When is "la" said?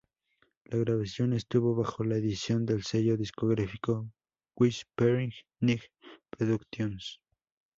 0.65-0.79, 2.03-2.17